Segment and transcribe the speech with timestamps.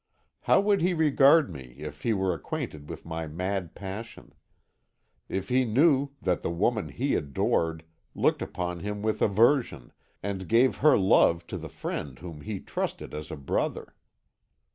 [0.45, 4.33] "How would he regard me if he were acquainted with my mad passion
[5.29, 7.83] if he knew that the woman he adored
[8.15, 9.93] looked upon him with aversion,
[10.23, 13.93] and gave her love to the friend whom he trusted as a brother?